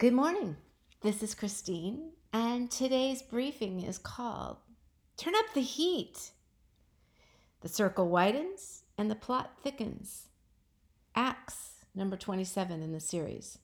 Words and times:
Good 0.00 0.14
morning. 0.14 0.56
This 1.02 1.22
is 1.22 1.34
Christine, 1.34 2.12
and 2.32 2.70
today's 2.70 3.20
briefing 3.20 3.82
is 3.82 3.98
called 3.98 4.56
Turn 5.18 5.34
Up 5.36 5.52
the 5.52 5.60
Heat. 5.60 6.30
The 7.60 7.68
circle 7.68 8.08
widens 8.08 8.84
and 8.96 9.10
the 9.10 9.14
plot 9.14 9.58
thickens. 9.62 10.28
Acts 11.14 11.84
number 11.94 12.16
27 12.16 12.80
in 12.80 12.92
the 12.92 12.98
series. 12.98 13.58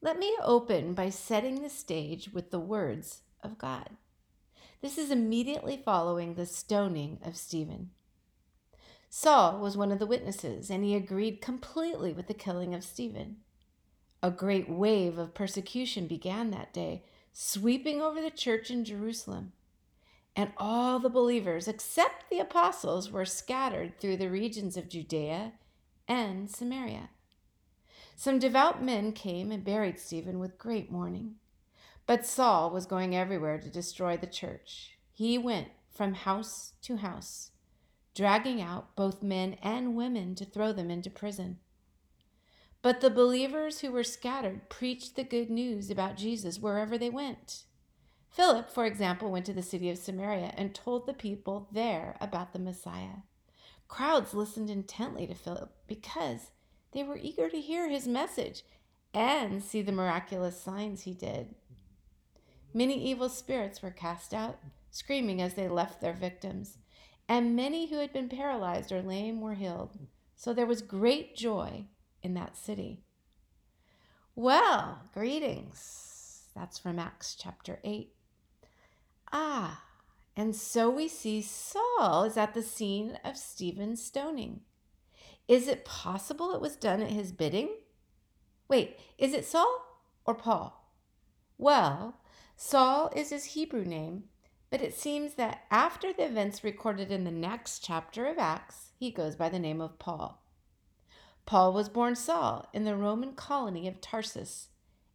Let 0.00 0.16
me 0.16 0.32
open 0.44 0.94
by 0.94 1.10
setting 1.10 1.60
the 1.60 1.68
stage 1.70 2.30
with 2.32 2.52
the 2.52 2.60
words 2.60 3.22
of 3.42 3.58
God. 3.58 3.88
This 4.80 4.96
is 4.96 5.10
immediately 5.10 5.82
following 5.84 6.34
the 6.34 6.46
stoning 6.46 7.18
of 7.24 7.36
Stephen. 7.36 7.90
Saul 9.10 9.58
was 9.58 9.76
one 9.76 9.90
of 9.90 9.98
the 9.98 10.06
witnesses, 10.06 10.70
and 10.70 10.84
he 10.84 10.94
agreed 10.94 11.40
completely 11.40 12.12
with 12.12 12.28
the 12.28 12.32
killing 12.32 12.76
of 12.76 12.84
Stephen. 12.84 13.38
A 14.22 14.30
great 14.30 14.68
wave 14.68 15.18
of 15.18 15.34
persecution 15.34 16.06
began 16.06 16.50
that 16.50 16.72
day, 16.72 17.02
sweeping 17.32 18.00
over 18.00 18.20
the 18.20 18.30
church 18.30 18.70
in 18.70 18.84
Jerusalem. 18.84 19.52
And 20.36 20.52
all 20.56 21.00
the 21.00 21.10
believers, 21.10 21.66
except 21.66 22.30
the 22.30 22.38
apostles, 22.38 23.10
were 23.10 23.24
scattered 23.24 23.98
through 23.98 24.18
the 24.18 24.30
regions 24.30 24.76
of 24.76 24.88
Judea 24.88 25.52
and 26.06 26.48
Samaria. 26.48 27.10
Some 28.14 28.38
devout 28.38 28.82
men 28.82 29.12
came 29.12 29.50
and 29.50 29.64
buried 29.64 29.98
Stephen 29.98 30.38
with 30.38 30.56
great 30.56 30.90
mourning. 30.90 31.34
But 32.06 32.24
Saul 32.24 32.70
was 32.70 32.86
going 32.86 33.16
everywhere 33.16 33.58
to 33.58 33.68
destroy 33.68 34.16
the 34.16 34.26
church. 34.26 34.96
He 35.12 35.36
went 35.36 35.68
from 35.90 36.14
house 36.14 36.74
to 36.82 36.96
house, 36.96 37.50
dragging 38.14 38.62
out 38.62 38.94
both 38.94 39.22
men 39.22 39.56
and 39.62 39.96
women 39.96 40.34
to 40.36 40.44
throw 40.44 40.72
them 40.72 40.90
into 40.90 41.10
prison. 41.10 41.58
But 42.82 43.00
the 43.00 43.10
believers 43.10 43.80
who 43.80 43.92
were 43.92 44.02
scattered 44.02 44.68
preached 44.68 45.14
the 45.14 45.22
good 45.22 45.48
news 45.48 45.88
about 45.88 46.16
Jesus 46.16 46.58
wherever 46.58 46.98
they 46.98 47.10
went. 47.10 47.62
Philip, 48.28 48.68
for 48.70 48.86
example, 48.86 49.30
went 49.30 49.46
to 49.46 49.52
the 49.52 49.62
city 49.62 49.88
of 49.88 49.98
Samaria 49.98 50.52
and 50.56 50.74
told 50.74 51.06
the 51.06 51.14
people 51.14 51.68
there 51.70 52.16
about 52.20 52.52
the 52.52 52.58
Messiah. 52.58 53.22
Crowds 53.86 54.34
listened 54.34 54.68
intently 54.68 55.28
to 55.28 55.34
Philip 55.34 55.72
because 55.86 56.50
they 56.92 57.04
were 57.04 57.18
eager 57.20 57.48
to 57.48 57.60
hear 57.60 57.88
his 57.88 58.08
message 58.08 58.64
and 59.14 59.62
see 59.62 59.82
the 59.82 59.92
miraculous 59.92 60.60
signs 60.60 61.02
he 61.02 61.12
did. 61.12 61.54
Many 62.74 63.00
evil 63.04 63.28
spirits 63.28 63.82
were 63.82 63.90
cast 63.90 64.32
out, 64.34 64.58
screaming 64.90 65.40
as 65.40 65.54
they 65.54 65.68
left 65.68 66.00
their 66.00 66.14
victims, 66.14 66.78
and 67.28 67.54
many 67.54 67.86
who 67.86 67.98
had 67.98 68.12
been 68.12 68.28
paralyzed 68.28 68.90
or 68.90 69.02
lame 69.02 69.40
were 69.40 69.54
healed. 69.54 69.98
So 70.34 70.52
there 70.52 70.66
was 70.66 70.82
great 70.82 71.36
joy 71.36 71.84
in 72.22 72.34
that 72.34 72.56
city. 72.56 73.02
Well, 74.34 75.02
greetings. 75.12 76.48
That's 76.54 76.78
from 76.78 76.98
Acts 76.98 77.36
chapter 77.38 77.78
8. 77.84 78.12
Ah, 79.32 79.82
and 80.36 80.54
so 80.56 80.88
we 80.90 81.08
see 81.08 81.42
Saul 81.42 82.24
is 82.24 82.36
at 82.36 82.54
the 82.54 82.62
scene 82.62 83.18
of 83.24 83.36
Stephen's 83.36 84.04
stoning. 84.04 84.60
Is 85.48 85.68
it 85.68 85.84
possible 85.84 86.54
it 86.54 86.60
was 86.60 86.76
done 86.76 87.02
at 87.02 87.10
his 87.10 87.32
bidding? 87.32 87.68
Wait, 88.68 88.98
is 89.18 89.34
it 89.34 89.44
Saul 89.44 90.00
or 90.24 90.34
Paul? 90.34 90.94
Well, 91.58 92.16
Saul 92.56 93.10
is 93.14 93.30
his 93.30 93.44
Hebrew 93.44 93.84
name, 93.84 94.24
but 94.70 94.80
it 94.80 94.94
seems 94.94 95.34
that 95.34 95.64
after 95.70 96.12
the 96.12 96.24
events 96.24 96.64
recorded 96.64 97.10
in 97.10 97.24
the 97.24 97.30
next 97.30 97.84
chapter 97.84 98.26
of 98.26 98.38
Acts, 98.38 98.92
he 98.98 99.10
goes 99.10 99.36
by 99.36 99.48
the 99.48 99.58
name 99.58 99.80
of 99.80 99.98
Paul. 99.98 100.41
Paul 101.46 101.72
was 101.72 101.88
born 101.88 102.14
Saul 102.14 102.68
in 102.72 102.84
the 102.84 102.96
Roman 102.96 103.34
colony 103.34 103.88
of 103.88 104.00
Tarsus 104.00 104.68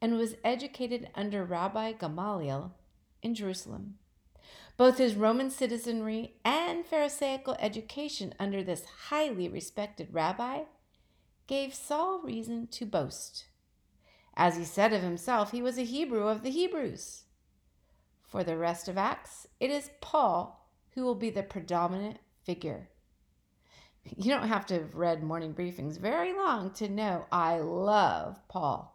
and 0.00 0.16
was 0.16 0.36
educated 0.44 1.08
under 1.14 1.44
Rabbi 1.44 1.92
Gamaliel 1.92 2.74
in 3.22 3.34
Jerusalem. 3.34 3.98
Both 4.76 4.98
his 4.98 5.14
Roman 5.14 5.50
citizenry 5.50 6.34
and 6.44 6.84
Pharisaical 6.86 7.56
education 7.58 8.34
under 8.38 8.62
this 8.62 8.84
highly 9.08 9.48
respected 9.48 10.08
rabbi 10.12 10.62
gave 11.46 11.74
Saul 11.74 12.20
reason 12.22 12.66
to 12.68 12.86
boast. 12.86 13.46
As 14.34 14.56
he 14.56 14.64
said 14.64 14.92
of 14.92 15.02
himself, 15.02 15.52
he 15.52 15.60
was 15.60 15.76
a 15.76 15.84
Hebrew 15.84 16.26
of 16.26 16.42
the 16.42 16.50
Hebrews. 16.50 17.24
For 18.26 18.42
the 18.42 18.56
rest 18.56 18.88
of 18.88 18.96
Acts, 18.96 19.46
it 19.60 19.70
is 19.70 19.90
Paul 20.00 20.68
who 20.94 21.02
will 21.02 21.14
be 21.14 21.30
the 21.30 21.42
predominant 21.42 22.18
figure. 22.42 22.88
You 24.04 24.32
don't 24.32 24.48
have 24.48 24.66
to 24.66 24.74
have 24.74 24.94
read 24.94 25.22
morning 25.22 25.54
briefings 25.54 25.98
very 25.98 26.32
long 26.32 26.72
to 26.74 26.88
know 26.88 27.26
I 27.30 27.58
love 27.58 28.36
Paul. 28.48 28.92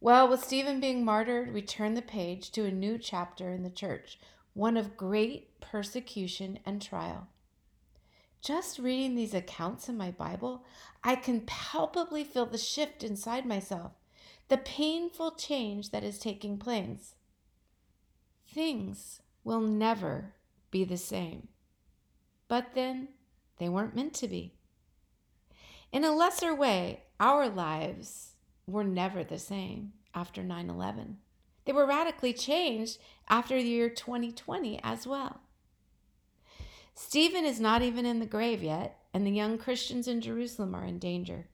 Well, 0.00 0.28
with 0.28 0.44
Stephen 0.44 0.78
being 0.78 1.04
martyred, 1.04 1.52
we 1.52 1.62
turn 1.62 1.94
the 1.94 2.02
page 2.02 2.52
to 2.52 2.64
a 2.64 2.70
new 2.70 2.98
chapter 2.98 3.50
in 3.50 3.62
the 3.62 3.70
church, 3.70 4.18
one 4.52 4.76
of 4.76 4.96
great 4.96 5.60
persecution 5.60 6.58
and 6.64 6.80
trial. 6.80 7.28
Just 8.40 8.78
reading 8.78 9.14
these 9.16 9.34
accounts 9.34 9.88
in 9.88 9.96
my 9.96 10.10
Bible, 10.10 10.64
I 11.02 11.16
can 11.16 11.40
palpably 11.40 12.22
feel 12.22 12.46
the 12.46 12.58
shift 12.58 13.02
inside 13.02 13.44
myself, 13.44 13.92
the 14.48 14.58
painful 14.58 15.32
change 15.32 15.90
that 15.90 16.04
is 16.04 16.18
taking 16.18 16.56
place. 16.56 17.16
Things 18.48 19.20
will 19.42 19.60
never 19.60 20.34
be 20.70 20.84
the 20.84 20.96
same. 20.96 21.48
But 22.46 22.74
then, 22.74 23.08
they 23.58 23.68
weren't 23.68 23.96
meant 23.96 24.14
to 24.14 24.28
be. 24.28 24.54
In 25.92 26.04
a 26.04 26.14
lesser 26.14 26.54
way, 26.54 27.04
our 27.18 27.48
lives 27.48 28.32
were 28.66 28.84
never 28.84 29.24
the 29.24 29.38
same 29.38 29.92
after 30.14 30.42
9 30.42 30.68
11. 30.68 31.18
They 31.64 31.72
were 31.72 31.86
radically 31.86 32.32
changed 32.32 32.98
after 33.28 33.56
the 33.56 33.68
year 33.68 33.88
2020 33.88 34.80
as 34.82 35.06
well. 35.06 35.40
Stephen 36.94 37.44
is 37.44 37.60
not 37.60 37.82
even 37.82 38.06
in 38.06 38.20
the 38.20 38.26
grave 38.26 38.62
yet, 38.62 38.98
and 39.12 39.26
the 39.26 39.30
young 39.30 39.58
Christians 39.58 40.08
in 40.08 40.20
Jerusalem 40.20 40.74
are 40.74 40.84
in 40.84 40.98
danger. 40.98 41.48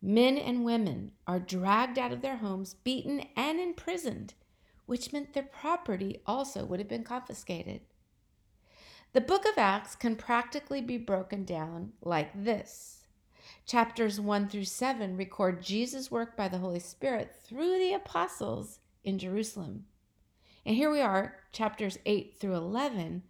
Men 0.00 0.38
and 0.38 0.64
women 0.64 1.12
are 1.26 1.38
dragged 1.38 1.98
out 1.98 2.12
of 2.12 2.20
their 2.20 2.36
homes, 2.36 2.74
beaten, 2.74 3.24
and 3.36 3.60
imprisoned, 3.60 4.34
which 4.86 5.12
meant 5.12 5.34
their 5.34 5.42
property 5.42 6.20
also 6.26 6.64
would 6.64 6.78
have 6.80 6.88
been 6.88 7.04
confiscated. 7.04 7.80
The 9.12 9.20
book 9.20 9.44
of 9.46 9.56
Acts 9.56 9.96
can 9.96 10.16
practically 10.16 10.80
be 10.80 10.98
broken 10.98 11.44
down 11.44 11.92
like 12.02 12.30
this. 12.44 13.06
Chapters 13.64 14.20
1 14.20 14.48
through 14.48 14.64
7 14.64 15.16
record 15.16 15.62
Jesus' 15.62 16.10
work 16.10 16.36
by 16.36 16.48
the 16.48 16.58
Holy 16.58 16.80
Spirit 16.80 17.34
through 17.34 17.78
the 17.78 17.94
apostles 17.94 18.80
in 19.04 19.18
Jerusalem. 19.18 19.86
And 20.66 20.76
here 20.76 20.90
we 20.90 21.00
are, 21.00 21.36
chapters 21.52 21.98
8 22.04 22.36
through 22.38 22.54
11 22.54 23.22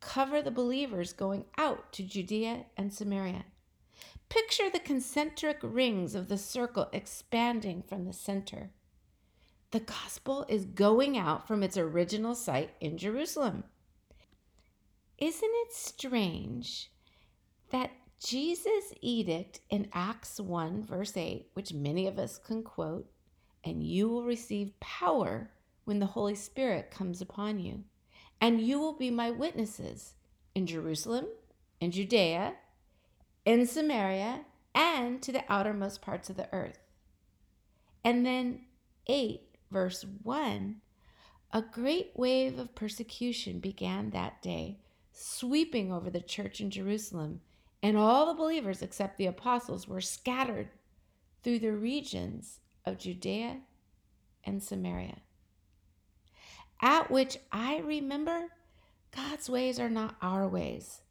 cover 0.00 0.42
the 0.42 0.50
believers 0.50 1.12
going 1.12 1.44
out 1.58 1.92
to 1.92 2.02
Judea 2.02 2.64
and 2.76 2.92
Samaria. 2.92 3.44
Picture 4.28 4.70
the 4.70 4.78
concentric 4.78 5.58
rings 5.62 6.14
of 6.14 6.28
the 6.28 6.38
circle 6.38 6.88
expanding 6.92 7.82
from 7.82 8.04
the 8.04 8.12
center. 8.12 8.70
The 9.72 9.80
gospel 9.80 10.46
is 10.48 10.64
going 10.64 11.16
out 11.16 11.46
from 11.46 11.62
its 11.62 11.76
original 11.76 12.34
site 12.34 12.70
in 12.80 12.98
Jerusalem. 12.98 13.64
Isn't 15.20 15.50
it 15.52 15.72
strange 15.74 16.90
that 17.70 17.90
Jesus' 18.24 18.94
edict 19.02 19.60
in 19.68 19.90
Acts 19.92 20.40
1, 20.40 20.82
verse 20.82 21.14
8, 21.14 21.50
which 21.52 21.74
many 21.74 22.06
of 22.06 22.18
us 22.18 22.38
can 22.38 22.62
quote, 22.62 23.06
and 23.62 23.82
you 23.82 24.08
will 24.08 24.24
receive 24.24 24.80
power 24.80 25.50
when 25.84 25.98
the 25.98 26.06
Holy 26.06 26.34
Spirit 26.34 26.90
comes 26.90 27.20
upon 27.20 27.60
you, 27.60 27.84
and 28.40 28.62
you 28.62 28.78
will 28.80 28.94
be 28.94 29.10
my 29.10 29.30
witnesses 29.30 30.14
in 30.54 30.66
Jerusalem, 30.66 31.26
in 31.80 31.90
Judea, 31.90 32.54
in 33.44 33.66
Samaria, 33.66 34.46
and 34.74 35.20
to 35.20 35.32
the 35.32 35.44
outermost 35.50 36.00
parts 36.00 36.30
of 36.30 36.36
the 36.36 36.48
earth. 36.50 36.78
And 38.02 38.24
then 38.24 38.62
8, 39.06 39.42
verse 39.70 40.06
1 40.22 40.80
a 41.52 41.62
great 41.62 42.12
wave 42.14 42.60
of 42.60 42.76
persecution 42.76 43.58
began 43.58 44.10
that 44.10 44.40
day 44.40 44.78
sweeping 45.12 45.92
over 45.92 46.10
the 46.10 46.20
church 46.20 46.60
in 46.60 46.70
Jerusalem, 46.70 47.40
and 47.82 47.96
all 47.96 48.26
the 48.26 48.34
believers 48.34 48.82
except 48.82 49.18
the 49.18 49.26
apostles 49.26 49.88
were 49.88 50.00
scattered 50.00 50.68
through 51.42 51.58
the 51.58 51.72
regions 51.72 52.60
of 52.84 52.98
Judea 52.98 53.60
and 54.44 54.62
Samaria. 54.62 55.18
At 56.82 57.10
which 57.10 57.38
I 57.52 57.78
remember 57.78 58.48
God's 59.14 59.50
ways 59.50 59.78
are 59.78 59.90
not 59.90 60.16
our 60.22 60.48
ways. 60.48 61.02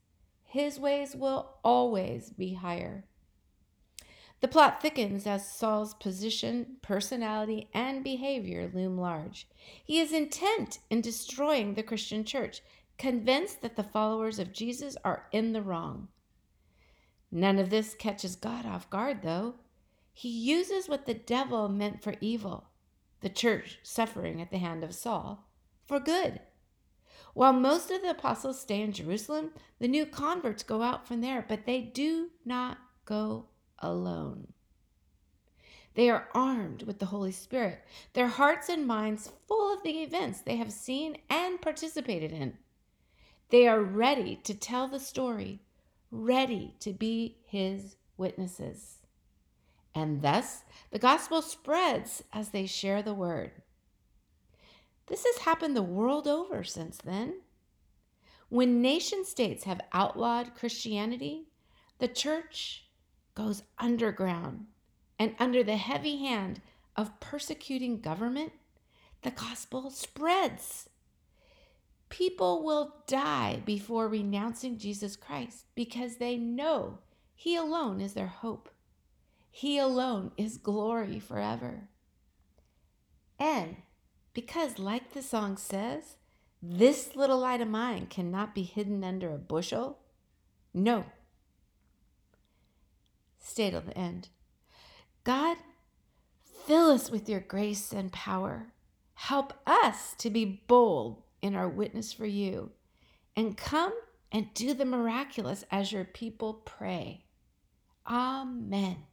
His 0.43 0.79
ways 0.79 1.15
will 1.15 1.57
always 1.63 2.31
be 2.31 2.53
higher. 2.53 3.05
The 4.41 4.47
plot 4.47 4.81
thickens 4.81 5.27
as 5.27 5.51
Saul's 5.51 5.93
position, 5.95 6.77
personality, 6.81 7.69
and 7.73 8.03
behavior 8.03 8.71
loom 8.73 8.97
large. 8.97 9.47
He 9.83 9.99
is 9.99 10.13
intent 10.13 10.79
in 10.89 11.01
destroying 11.01 11.73
the 11.73 11.83
Christian 11.83 12.23
church 12.23 12.61
convinced 12.99 13.61
that 13.61 13.77
the 13.77 13.83
followers 13.83 14.37
of 14.37 14.53
Jesus 14.53 14.95
are 15.03 15.25
in 15.31 15.53
the 15.53 15.61
wrong. 15.61 16.09
None 17.31 17.57
of 17.57 17.69
this 17.69 17.95
catches 17.95 18.35
God 18.35 18.65
off 18.65 18.89
guard, 18.89 19.21
though. 19.23 19.55
He 20.11 20.29
uses 20.29 20.89
what 20.89 21.05
the 21.05 21.13
devil 21.13 21.69
meant 21.69 22.03
for 22.03 22.15
evil, 22.19 22.67
the 23.21 23.29
church 23.29 23.79
suffering 23.81 24.41
at 24.41 24.51
the 24.51 24.57
hand 24.57 24.83
of 24.83 24.93
Saul, 24.93 25.47
for 25.87 25.99
good. 25.99 26.41
While 27.33 27.53
most 27.53 27.89
of 27.89 28.01
the 28.01 28.09
apostles 28.09 28.59
stay 28.59 28.81
in 28.81 28.91
Jerusalem, 28.91 29.51
the 29.79 29.87
new 29.87 30.05
converts 30.05 30.63
go 30.63 30.81
out 30.81 31.07
from 31.07 31.21
there, 31.21 31.45
but 31.47 31.65
they 31.65 31.81
do 31.81 32.31
not 32.43 32.79
go 33.05 33.45
alone. 33.79 34.53
They 35.93 36.09
are 36.09 36.27
armed 36.33 36.83
with 36.83 36.99
the 36.99 37.05
Holy 37.07 37.31
Spirit, 37.31 37.79
their 38.13 38.27
hearts 38.27 38.67
and 38.67 38.85
minds 38.85 39.31
full 39.47 39.73
of 39.73 39.83
the 39.83 40.01
events 40.01 40.41
they 40.41 40.57
have 40.57 40.73
seen 40.73 41.17
and 41.29 41.61
participated 41.61 42.31
in. 42.31 42.57
They 43.49 43.67
are 43.67 43.81
ready 43.81 44.35
to 44.43 44.53
tell 44.53 44.87
the 44.87 44.99
story, 44.99 45.61
ready 46.11 46.75
to 46.79 46.93
be 46.93 47.37
his 47.45 47.95
witnesses. 48.17 48.97
And 49.95 50.21
thus 50.21 50.63
the 50.91 50.99
gospel 50.99 51.41
spreads 51.41 52.23
as 52.31 52.49
they 52.49 52.65
share 52.65 53.01
the 53.01 53.13
word. 53.13 53.51
This 55.07 55.25
has 55.25 55.43
happened 55.43 55.75
the 55.75 55.81
world 55.81 56.27
over 56.27 56.63
since 56.63 56.97
then. 56.97 57.41
When 58.49 58.81
nation 58.81 59.25
states 59.25 59.63
have 59.63 59.81
outlawed 59.93 60.55
Christianity, 60.55 61.47
the 61.97 62.07
church 62.07 62.85
goes 63.35 63.63
underground 63.77 64.67
and 65.17 65.35
under 65.37 65.63
the 65.63 65.77
heavy 65.77 66.17
hand 66.17 66.61
of 66.95 67.19
persecuting 67.19 67.99
government, 67.99 68.53
the 69.21 69.31
gospel 69.31 69.89
spreads. 69.89 70.89
People 72.09 72.63
will 72.63 72.95
die 73.07 73.61
before 73.65 74.07
renouncing 74.07 74.77
Jesus 74.77 75.15
Christ 75.15 75.65
because 75.75 76.17
they 76.17 76.37
know 76.37 76.99
He 77.35 77.55
alone 77.55 78.01
is 78.01 78.13
their 78.13 78.27
hope. 78.27 78.69
He 79.51 79.77
alone 79.77 80.31
is 80.37 80.57
glory 80.57 81.19
forever. 81.19 81.89
And 83.39 83.77
because, 84.33 84.79
like 84.79 85.13
the 85.13 85.21
song 85.21 85.57
says, 85.57 86.15
this 86.61 87.15
little 87.15 87.39
light 87.39 87.61
of 87.61 87.67
mine 87.67 88.07
cannot 88.07 88.53
be 88.53 88.63
hidden 88.63 89.03
under 89.03 89.33
a 89.33 89.37
bushel, 89.37 89.99
no. 90.73 91.05
Stay 93.39 93.71
till 93.71 93.81
the 93.81 93.97
end. 93.97 94.29
God, 95.23 95.57
fill 96.65 96.91
us 96.91 97.09
with 97.09 97.29
your 97.29 97.39
grace 97.39 97.93
and 97.93 98.11
power. 98.11 98.73
Help 99.13 99.53
us 99.65 100.13
to 100.17 100.29
be 100.29 100.63
bold 100.67 101.23
in 101.41 101.55
our 101.55 101.67
witness 101.67 102.13
for 102.13 102.25
you 102.25 102.71
and 103.35 103.57
come 103.57 103.93
and 104.31 104.53
do 104.53 104.73
the 104.73 104.85
miraculous 104.85 105.63
as 105.71 105.91
your 105.91 106.05
people 106.05 106.53
pray. 106.65 107.25
Amen. 108.07 108.97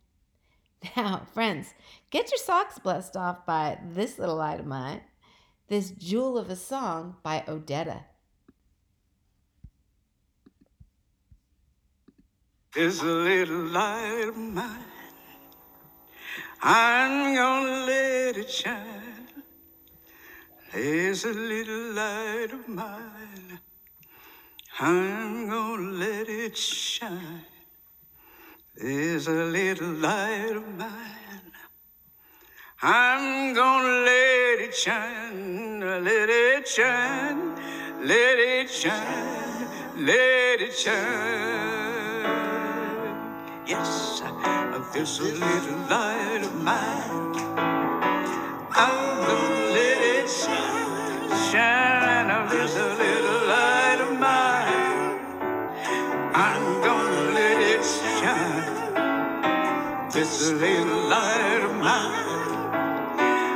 Now, 0.97 1.27
friends, 1.33 1.75
get 2.11 2.31
your 2.31 2.39
socks 2.39 2.79
blessed 2.79 3.17
off 3.17 3.45
by 3.45 3.79
this 3.89 4.19
little 4.19 4.37
light 4.37 4.61
of 4.61 4.67
mine, 4.67 5.01
this 5.67 5.91
jewel 5.91 6.39
of 6.39 6.49
a 6.49 6.55
song 6.55 7.17
by 7.25 7.43
Odetta. 7.49 8.05
There's 12.75 13.01
a 13.01 13.07
little 13.07 13.65
light 13.65 14.29
of 14.29 14.37
mine 14.37 14.85
I'm 16.63 17.35
gonna 17.35 17.87
let 17.87 18.37
it 18.37 18.51
shine. 18.51 19.06
There's 20.77 21.25
a 21.25 21.33
little 21.33 21.95
light 21.95 22.49
of 22.53 22.69
mine. 22.69 23.61
I'm 24.79 25.49
gonna 25.49 25.91
let 26.05 26.29
it 26.29 26.55
shine. 26.55 27.47
There's 28.75 29.27
a 29.27 29.45
little 29.57 29.95
light 29.95 30.53
of 30.55 30.69
mine. 30.77 31.51
I'm 32.83 33.55
gonna 33.55 34.05
let 34.05 34.61
it 34.61 34.75
shine, 34.75 35.81
let 35.81 36.29
it 36.29 36.69
shine, 36.69 37.57
let 38.05 38.39
it 38.39 38.69
shine, 38.69 39.69
let 39.97 40.61
it 40.61 40.75
shine. 40.75 42.27
Yes. 43.67 44.21
There's 44.93 45.21
a 45.21 45.23
little 45.23 45.79
light 45.89 46.43
of 46.43 46.55
mine. 46.63 47.33
I'm 48.73 49.27
gonna 49.27 49.56
shine. 51.51 52.49
There's 52.49 52.77
a 52.77 52.89
little 53.03 53.41
light 53.49 54.01
of 54.07 54.13
mine. 54.19 55.21
I'm 56.35 56.65
gonna 56.83 57.33
let 57.39 57.59
it 57.73 57.85
shine. 58.21 58.77
A 60.49 60.53
little 60.53 61.09
light 61.09 61.63
of 61.65 61.75
mine. 61.77 62.27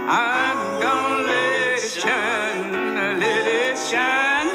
I'm 0.08 0.82
gonna 0.82 1.26
let 1.26 1.75
it 1.75 1.81
shine, 1.81 2.72
let 3.20 3.46
it 3.46 3.78
shine, 3.78 4.48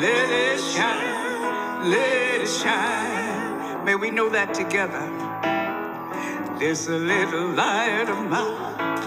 let 0.00 0.30
it 0.30 0.60
shine, 0.60 1.90
let 1.90 2.40
it 2.40 2.48
shine. 2.48 3.84
May 3.84 3.96
we 3.96 4.10
know 4.10 4.28
that 4.30 4.54
together. 4.54 5.04
Of 6.48 6.58
this 6.58 6.88
little 6.88 7.48
light 7.48 8.08
of 8.08 8.20
mine. 8.30 9.02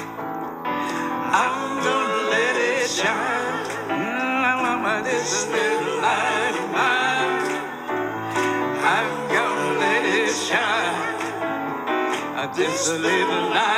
I'm 1.17 1.83
gonna 1.83 2.29
let 2.29 2.55
it 2.55 2.89
shine. 2.89 3.46
This 5.27 5.45
shine. 10.47 10.95
I 12.39 12.53
just 12.55 12.93
need 12.93 12.99
a 12.99 12.99
little 12.99 13.49
light 13.49 13.76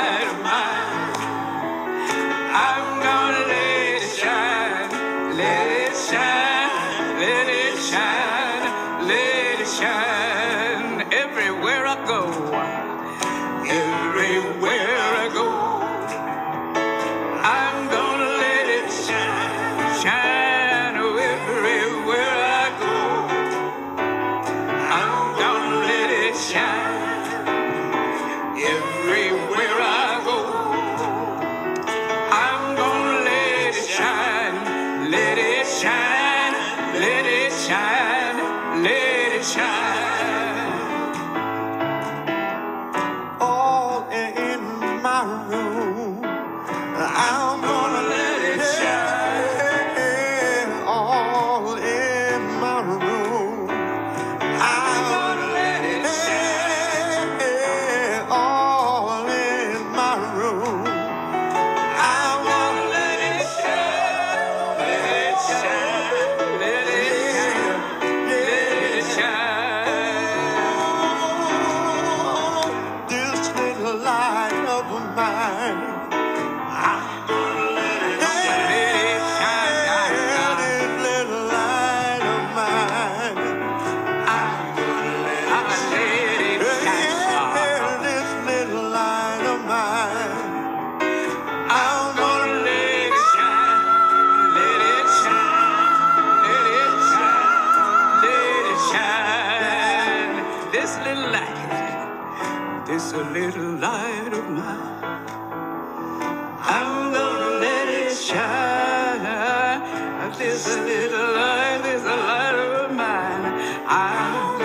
this 110.38 110.68
little 110.68 111.33
light, 111.36 111.81
this 111.83 112.04
light 112.04 112.56
of 112.56 112.92
mine. 112.95 113.45
I'm, 113.88 114.59